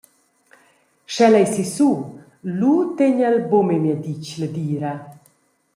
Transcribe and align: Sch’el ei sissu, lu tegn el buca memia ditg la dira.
Sch’el 1.11 1.35
ei 1.39 1.47
sissu, 1.53 1.91
lu 2.57 2.73
tegn 2.97 3.19
el 3.29 3.37
buca 3.49 3.65
memia 3.67 3.95
ditg 4.03 4.25
la 4.39 4.49
dira. 4.55 4.93